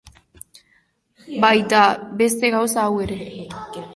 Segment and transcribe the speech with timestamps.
[1.43, 1.83] Baita.
[2.23, 3.21] beste gauza hau ere.